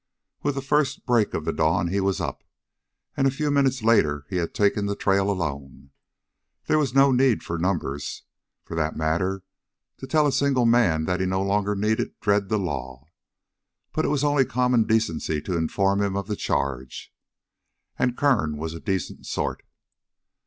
[0.41, 2.43] With the first break of the dawn he was up,
[3.15, 5.91] and a few minutes later he had taken the trail alone.
[6.65, 8.23] There was no need of numbers,
[8.63, 9.43] for that matter,
[9.99, 13.05] to tell a single man that he no longer need dread the law.
[13.93, 17.13] But it was only common decency to inform him of the charge,
[17.99, 19.61] and Kern was a decent sort.